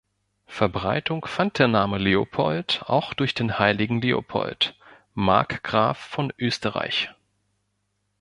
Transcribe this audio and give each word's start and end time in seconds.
Verbreitung 0.47 1.25
fand 1.25 1.59
der 1.59 1.67
Name 1.67 1.99
Leopold 1.99 2.81
auch 2.87 3.13
durch 3.13 3.35
den 3.35 3.59
Heiligen 3.59 4.01
Leopold, 4.01 4.73
Markgraf 5.13 5.99
von 5.99 6.33
Österreich. 6.39 7.11